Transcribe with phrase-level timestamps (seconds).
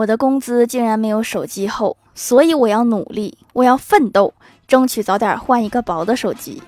[0.00, 4.32] 我的工资竟然没有手机厚，所以我要努力，我要奋斗，
[4.66, 6.62] 争取早点换一个薄的手机。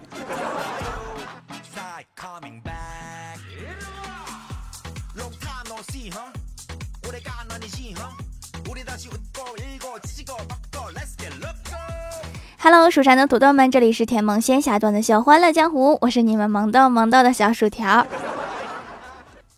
[12.58, 18.06] Hello，蜀山的土豆们，这里是甜萌仙侠段的小欢乐江湖，我是你们萌豆萌豆的小薯条。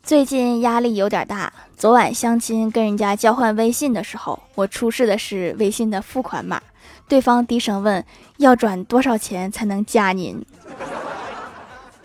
[0.05, 6.61] 最近压力有点大，昨晚相亲跟人家交换微信的时候，我出示的是微信的付款码，
[7.09, 8.05] 对方低声问
[8.37, 10.45] 要转多少钱才能加您？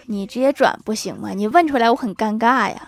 [0.06, 1.32] 你直接转不行吗？
[1.32, 2.82] 你问出来我很尴尬呀。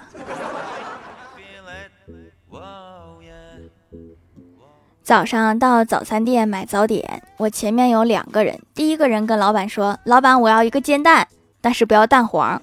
[5.04, 8.58] 早上到早餐店买早点，我前面有两个人。
[8.74, 11.28] 第一个人跟老板说：“老板，我要一个煎蛋，
[11.60, 12.62] 但是不要蛋黄。”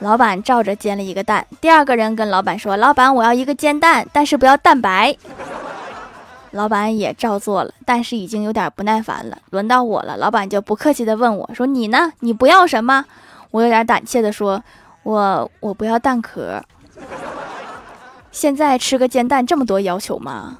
[0.00, 1.46] 老板照着煎了一个蛋。
[1.60, 5.16] 第二个人跟老板说：“老板，我要一个煎蛋，但是不要蛋白。”
[6.52, 9.36] 老板也照做了，但是已经有点不耐烦了。
[9.50, 12.12] 轮到我了，老板就不客气的问我说：“你呢？
[12.20, 13.04] 你不要什么？”
[13.50, 14.62] 我有点胆怯的说
[15.02, 16.62] ：“我我不要蛋壳。”
[18.30, 20.56] 现在吃个煎蛋这么多要求吗？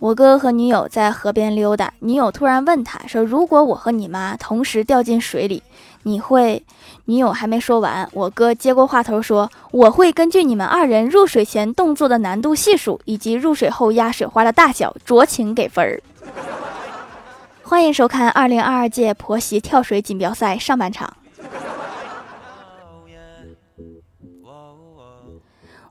[0.00, 5.60] 我哥和女友在河边溜达，女友突然问他说：“如果我和你妈同时掉进水里，
[6.04, 6.64] 你会？”
[7.06, 16.00] 女友还没说完，我哥接过话头说：“我会根据你们二人入水前动作的难度系数以及入水后压水花的大小酌情给分儿。
[17.64, 21.12] ”欢迎收看二零二二届婆媳跳水锦标赛上半场。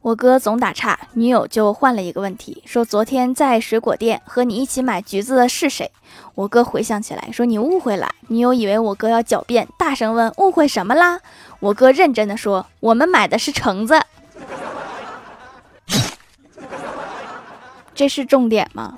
[0.08, 5.92] 我哥总打岔，女友就换了一个问题，说：“昨天在水果店和你一起买橘子的是谁？”
[6.34, 11.20] 我哥回想起来，说：“你误会了。”女友以为我哥要狡辩，大声问：“误会什么啦？”
[11.60, 14.02] 我哥认真的说：“我们买的是橙子。”
[17.94, 18.98] 这是重点吗？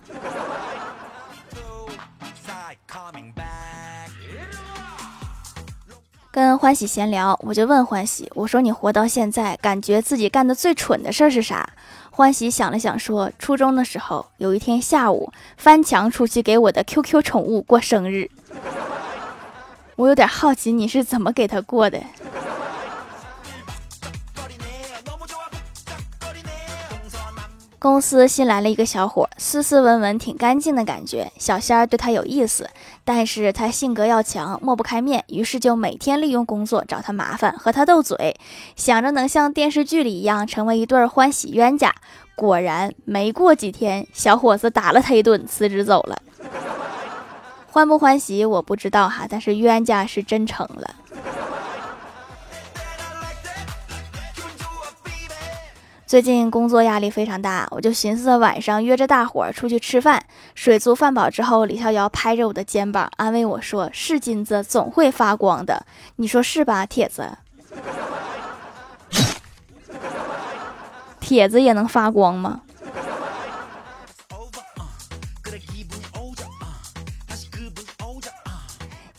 [6.40, 11.70] 跟欢喜闲聊，我就问欢喜：“我说你活到现在，感觉自己干的最蠢的事儿是啥？”
[12.12, 18.30] 欢喜想了想说：“初中的时候，有一天下午，翻墙出去给我的 QQ 宠物过生日。
[19.98, 22.02] ”我有点好奇你是怎么给它过的。
[27.80, 31.32] 公司新来了一个小伙，斯斯文文，挺干净的感觉。
[31.40, 32.70] 小仙儿对他有意思，
[33.06, 38.36] 但是他性格要强，抹不开面，于是就每天利用工作找他麻烦，和他斗嘴，
[38.76, 41.96] 想着能像电视剧里一样成为一对欢喜冤家。
[42.36, 46.22] 果然，没过几天，小伙子打了他一顿，辞职走了。
[47.72, 50.96] 欢不欢喜我不知道哈，但是冤家是真成了。
[56.10, 60.26] 最近工作压力非常大，我就寻思晚上约着大伙儿出去吃饭。
[60.56, 67.38] 水足饭饱之后，李逍遥拍着我的肩膀安慰我说：“是金子总会发光的，你说是吧，铁子？
[71.22, 72.62] 铁子也能发光吗？”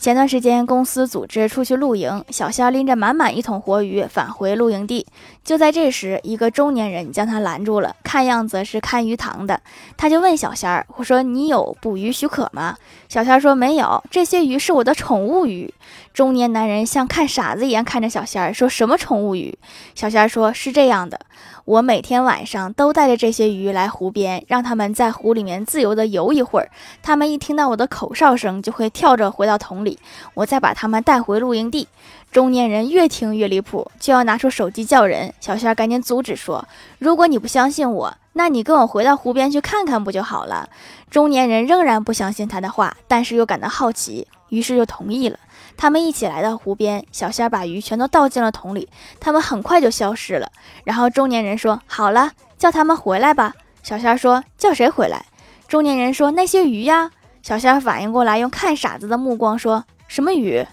[0.01, 5.05] 前段时间公司组织出去露营，小仙拎着满满一桶活鱼返回露营地。
[5.43, 9.61] 就在这时，一个中年人将他拦住了，看样子是看鱼塘的。
[9.95, 12.75] 他就问小仙儿：“我说你有捕鱼许可吗？”
[13.09, 15.71] 小仙儿说：“没有，这些鱼是我的宠物鱼。”
[16.15, 19.55] 中年男人像看傻子一样看着小仙儿，说什么宠物鱼？
[19.93, 21.19] 小仙儿说：“是这样的，
[21.65, 26.71] 我每天晚上都带着这些鱼来湖边，让他们在湖里面自由的游一会儿。
[27.03, 29.90] 他们一听到我的口哨声，就会跳着回到桶里，
[30.33, 31.87] 我再把他们带回露营地。”
[32.31, 35.33] 中年人越听越离谱，就要拿出手机叫人。
[35.41, 36.65] 小仙儿赶紧阻止说
[36.97, 40.69] ：“如果你不相信我，那你跟我回到湖边去看看不就好了？”
[41.11, 45.37] 中年人仍然不相信他的话，但是又感到好奇，于是就同意了。
[45.75, 48.87] 他们一起来到湖边，小仙儿把鱼全都倒进了桶里，
[49.19, 50.49] 他们很快就消失了。
[50.85, 53.53] 然后中年人说：“好了，叫他们回来吧。”
[53.83, 55.25] 小仙儿说：“叫谁回来？”
[55.67, 57.11] 中年人说：“那些鱼呀。”
[57.41, 60.65] 小仙反应过来，用看傻子的目光说：“什么雨？”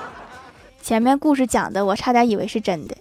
[0.80, 2.96] 前面故事讲的，我差点以为是真的。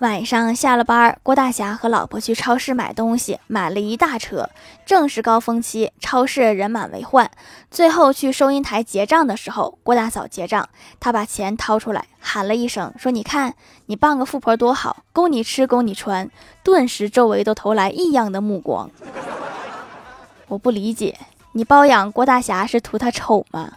[0.00, 4.48] 晚上下了班，郭大侠和老婆去超市买东西，买了一大车。
[4.86, 7.30] 正是高峰期，超市人满为患。
[7.70, 10.66] 最后去收银台结账的时候，郭大嫂结账，
[10.98, 13.54] 她把钱掏出来，喊了一声，说：“你看，
[13.86, 16.30] 你傍个富婆多好，供你吃，供你穿。”
[16.64, 18.90] 顿时周围都投来异样的目光。
[20.48, 21.18] 我不理解。
[21.52, 23.70] 你包养郭大侠是图他丑吗？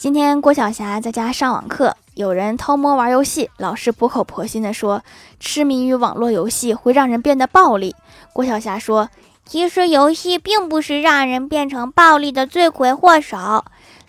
[0.00, 5.02] 今天郭晓霞在家上网课，有人偷摸玩游戏，老师苦口婆心地说，
[5.38, 7.94] 痴迷于网络游戏会让人变得暴力。
[8.32, 9.10] 郭晓霞说，
[9.44, 13.62] 其实游戏并不是让人变成暴力的罪魁祸首。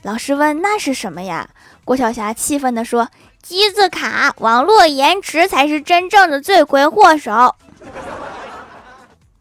[0.04, 1.50] 老师问，那是什么呀？
[1.84, 3.10] 郭晓霞气愤地说，
[3.42, 7.54] 机子卡，网络延迟才是真正的罪魁祸首。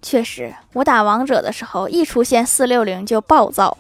[0.02, 3.79] 确实，我打王者的时候，一出现四六零就暴躁。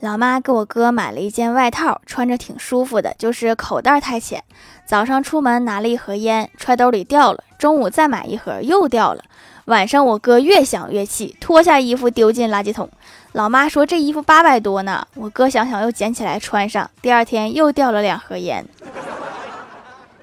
[0.00, 4.42] 老妈给我哥买了一件外套，穿着挺舒服的，就是口袋太浅。
[4.86, 7.44] 早上出门拿了一盒烟，揣兜里掉了。
[7.58, 9.22] 中午再买一盒，又掉了。
[9.66, 12.88] 晚上我哥越想越气，脱下衣服丢进垃圾桶。
[13.32, 16.90] 老妈说这衣服八百多呢，我哥想想又捡起来穿上。
[17.02, 18.66] 第二天又掉了两盒烟。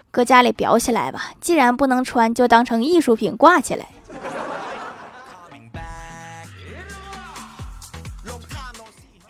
[0.10, 3.86] 搁家里裱起来吧，既然不能穿，就当成艺术品挂起来。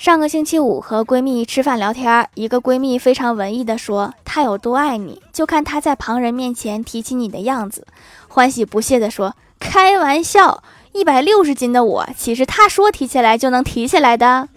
[0.07, 7.85] 上个星期五和闺蜜吃饭聊天，一个闺蜜非常文艺的说：“他有多爱你，就看他在旁人面前提起你的样子。”
[8.29, 10.63] 欢喜不屑的说：“开玩笑，
[10.93, 14.47] 一百六十斤的我，岂是他说提起来就能提起来的？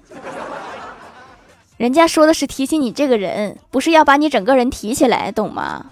[1.76, 5.86] 人家说的是提起你这个人，不是要把你整个人提起来，懂吗？”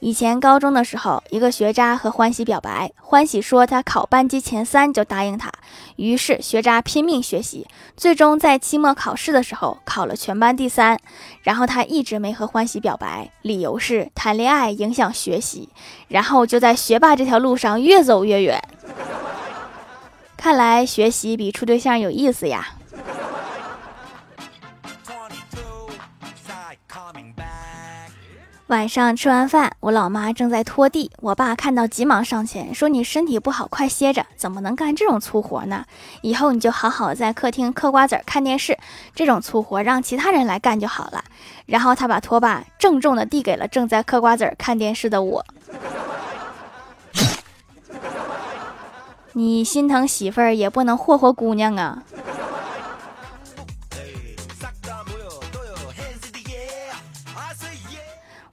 [0.00, 5.50] 以前高中的时候，一个学渣和欢喜表白，欢喜说他考班级前三就答应他。
[5.96, 7.66] 于是学渣拼命学习，
[7.96, 10.98] 最终在期末考试的时候考了全班第三。
[11.42, 15.70] 然后他一直没和欢喜表白，理由是谈恋爱影响学习。
[16.08, 18.62] 然后就在学霸这条路上越走越远。
[20.36, 22.75] 看来学习比处对象有意思呀。
[28.68, 35.84] 晚上吃完饭，我老妈正在拖地，我爸看到急忙上前说：“你身体不好，快歇着，怎么能干这种粗活呢？
[36.22, 38.76] 以后你就好好在客厅嗑瓜子儿、看电视，
[39.14, 41.22] 这种粗活让其他人来干就好了。”
[41.66, 45.44] 然后他把拖把郑重地递给了正在嗑瓜子儿、看电视的我。
[49.34, 52.02] 你心疼媳妇儿也不能霍霍姑娘啊！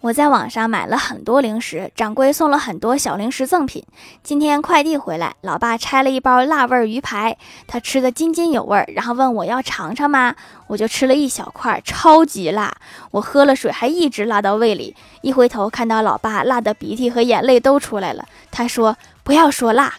[0.03, 3.85] 我在网上买了很多零食，掌柜送了很多小零食赠品。
[4.21, 10.35] 今天快递回来，老爸拆了一包辣味鱼排，他吃的津津有味，然后问我要尝尝吗？
[10.67, 12.75] 我就吃了一小块，超级辣，
[13.11, 14.94] 我喝了水还一直辣到胃里。
[15.21, 19.94] 一回头看到老爸辣的鼻涕和眼泪都出来了，他说：“不要说辣，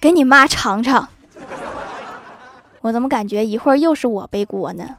[0.00, 1.08] 给你妈尝尝。
[2.82, 4.98] ”我怎么感觉一会儿又是我背锅呢？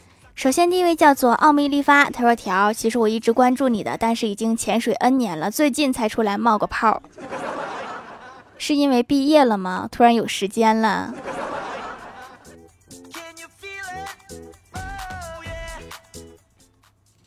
[0.33, 7.03] 首先，第一位叫做奥秘立发，他说：“条，其实我一直关注你的，但是已经潜水 N 年了，最近才出来冒个泡，
[8.57, 9.87] 是因为毕业了吗？
[9.91, 11.13] 突然有时间了。”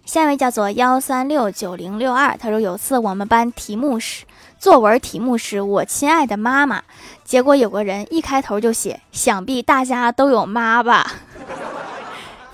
[0.05, 4.25] 下一位叫做幺三六九零六二，他说：“有次我们班题目是
[4.59, 6.83] 作文，题目是我亲爱的妈妈，
[7.25, 11.13] 结果有个人一开头就写，想必大家都有妈吧。”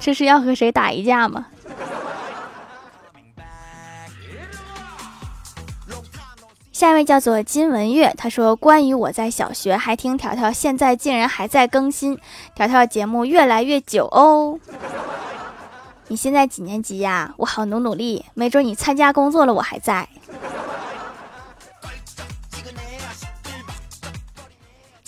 [0.00, 1.46] 这是要和谁打一架吗？
[6.72, 12.18] 下一位叫做金文月，他说：“关于我在小学还听条条，现在竟然还在更新
[12.54, 14.58] 条条节目，越来越久哦。
[16.08, 17.34] 你现在几年级呀？
[17.36, 20.08] 我好努努力，没准你参加工作了，我还在。”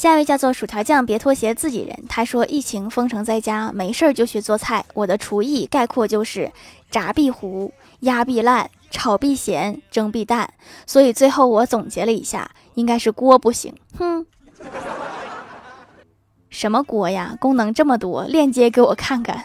[0.02, 1.96] 下一位叫做薯条酱，别拖鞋，自己人。
[2.08, 4.84] 他说：“疫情封城在家，没事儿就学做菜。
[4.94, 6.50] 我的厨艺概括就是
[6.90, 10.52] 炸必糊、压必烂、炒必咸、蒸必淡。
[10.88, 13.72] 所以最后我总结了一下，应该是锅不行。
[13.96, 14.26] 哼，
[16.50, 17.36] 什么锅呀？
[17.38, 19.44] 功能这么多，链接给我看看。”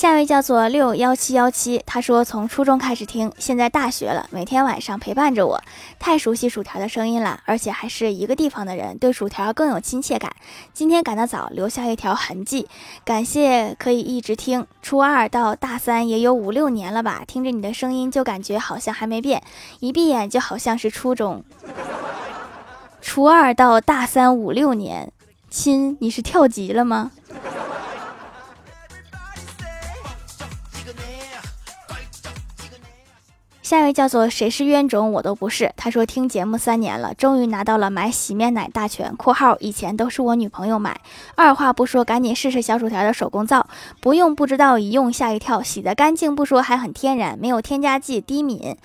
[0.00, 5.60] 下一位叫做六幺七幺七，他说从初中开始听，现在大学了，每天晚上陪伴着我，
[5.98, 10.32] 太熟悉薯条的声音了，而且还是一个地方的人，对薯条更有亲切感。
[10.72, 12.66] 今天赶得早，留下一条痕迹，
[13.04, 14.66] 感谢可以一直听。
[14.80, 19.42] 初二到大三也有五六年了吧，听着你的声音就感觉好像还没变，
[19.80, 21.44] 一闭眼就好像是初中。
[23.02, 25.12] 初二到大三五六年，
[25.50, 27.10] 亲，你是跳级了吗？
[33.70, 35.72] 下一位叫做谁是冤种我都不是。
[35.76, 41.00] 他说听节目三年了，终于拿到了买洗面奶大全（括号以前都是我女朋友买）。
[41.36, 43.68] 二话不说，赶紧试试小薯条的手工皂，
[44.00, 48.76] 不用不知道，一用吓一跳，洗得干净不说，还很天然，没有添加剂，低敏，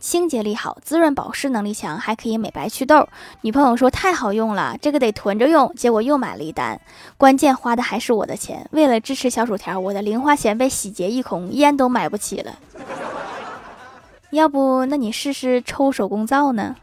[0.00, 3.06] 清洁力好，滋润保湿能力强，还可以美白祛痘。
[3.42, 5.72] 女朋友说太好用了，这个得囤着用。
[5.76, 6.80] 结果又买了一单，
[7.16, 8.66] 关键花的还是我的钱。
[8.72, 12.58] 为了支持小薯条，我的零花钱被洗劫一空，烟都买不起了。
[14.32, 16.74] 要不，那你试试抽手工皂呢？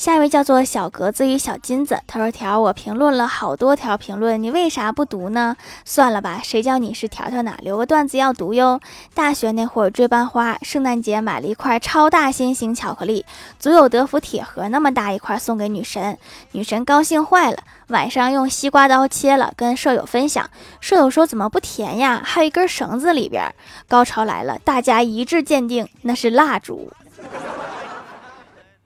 [0.00, 5.54] 下一位叫做小格子与小金子，他说：“条，我评论了好多条评论，你为啥不读呢？
[5.84, 7.54] 算了吧，谁叫你是条条呢？
[7.60, 8.80] 留个段子要读哟。
[9.12, 13.26] 大学那会儿追班花，圣诞节买了一块超大心形巧克力，
[13.58, 16.16] 足有德芙铁盒那么大一块，送给女神，
[16.52, 17.58] 女神高兴坏了。
[17.88, 20.48] 晚上用西瓜刀切了，跟舍友分享，
[20.80, 22.22] 舍友说怎么不甜呀？
[22.24, 23.54] 还有一根绳子里边。
[23.86, 26.90] 高潮来了，大家一致鉴定那是蜡烛。”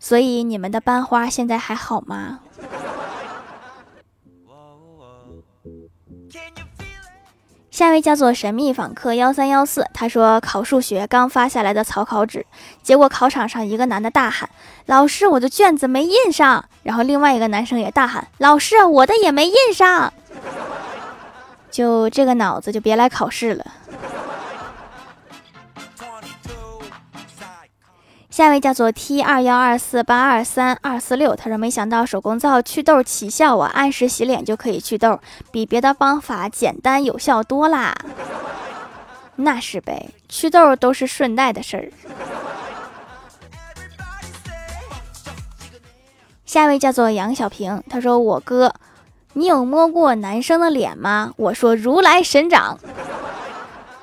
[0.05, 2.41] 所以你们的班花现在还好吗？
[7.71, 12.45] 下一位叫做神秘访客幺三幺四，他说考数学刚发下来的草稿纸，
[12.83, 14.51] 结果考场上一个男的大喊
[14.85, 20.13] ：“老师，我的卷子没印上。”然后另外一个男生也大喊：“老师，我的也没印上。”
[21.73, 23.65] 就这个脑子就别来考试了。
[28.35, 35.21] 下一位叫做 T 二幺二四八二三二四六，他说没想到手工皂祛痘奇效啊，按时洗脸就可以祛痘，
[35.53, 37.95] 比别的方法简单有效多啦。
[39.37, 41.93] 那是呗，祛痘都是顺带的事儿。
[46.45, 48.75] 下一位叫做杨小平，他说我哥，
[49.35, 51.33] 你有摸过男生的脸吗？
[51.37, 52.81] 我说如来神掌。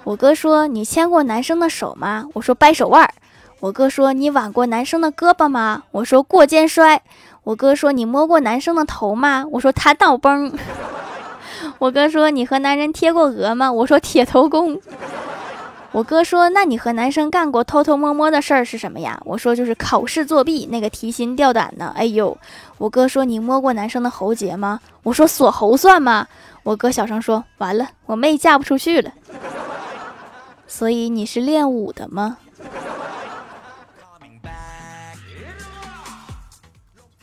[0.06, 2.24] 我哥说你牵过男生的手吗？
[2.36, 3.14] 我说掰手腕。
[3.62, 7.02] 我哥说：“你挽过男生的胳膊吗？”我说：“过肩摔。”
[7.46, 10.52] 我哥说：“你摸过男生的头吗？”我说：“弹倒崩。”
[11.78, 14.82] 我哥说：“你和男人贴过额吗？”我说：“铁头功。”
[15.94, 22.36] 我哥说：“那你和男生干过偷偷摸摸的事儿是什么呀？”我说：“就是考试作弊，那个提心吊胆的。”哎呦，
[22.80, 26.26] 我哥说：“你摸过男生的喉结吗？”我说：“锁喉算吗？”
[26.64, 29.12] 我哥小声说：“完了，我妹嫁不出去了。”
[30.66, 32.38] 所以你是练武的吗？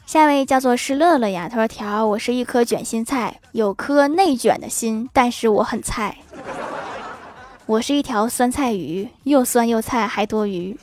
[0.09, 6.17] 下一位叫做是乐乐呀，他说：“条，我是一颗卷心菜，有颗内卷的心，但是我很菜。
[7.67, 10.75] 我是一条酸菜鱼，又酸又菜还多余。”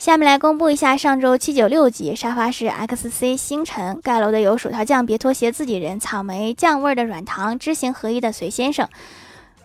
[0.00, 8.88] 下面来公布一下上周七九六集沙发是 XC 星辰盖楼的有薯条酱、别拖鞋、自己人、草莓酱味的软糖、知行合一的随先生。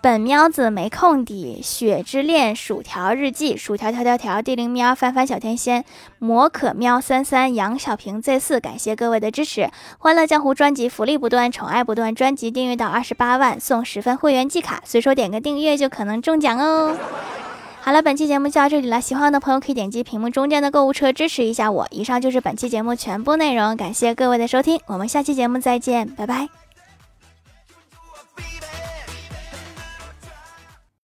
[0.04, 5.86] 本喵子没空的雪之恋薯条日记薯条条条条地灵喵翻翻小天仙
[6.20, 9.70] 魔可喵三三杨小平 Z 四感谢各位的支持，
[10.00, 16.98] 欢乐江湖专辑福利不断，宠爱不断，专辑订阅到二十八万送十份会员季卡，随手点个订阅就可能中奖哦。
[17.80, 21.88] 好了，本期节目就到这里了，喜欢的朋友可以点击屏幕中间的购物车支持一下我。
[21.92, 26.63] 以上就是本期节目全部内容，感谢各位的收听，我们下期节目再见，拜拜。